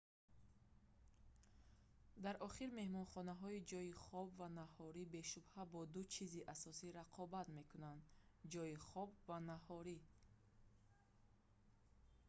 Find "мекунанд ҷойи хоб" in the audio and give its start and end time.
7.57-9.09